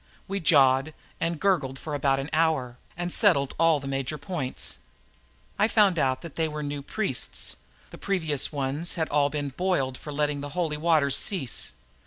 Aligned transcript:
We 0.27 0.39
jawed 0.39 0.95
and 1.19 1.39
gurgled 1.39 1.77
for 1.77 1.93
about 1.93 2.19
an 2.19 2.31
hour 2.33 2.79
and 2.97 3.13
settled 3.13 3.53
all 3.59 3.79
the 3.79 3.87
major 3.87 4.17
points. 4.17 4.79
I 5.59 5.67
found 5.67 5.99
out 5.99 6.23
that 6.23 6.37
they 6.37 6.47
were 6.47 6.63
new 6.63 6.81
priests; 6.81 7.57
the 7.91 7.99
previous 7.99 8.51
ones 8.51 8.95
had 8.95 9.09
all 9.09 9.29
been 9.29 9.49
boiled 9.49 9.99
for 9.99 10.11
letting 10.11 10.41
the 10.41 10.49
Holy 10.57 10.77
Waters 10.77 11.15
cease. 11.15 11.73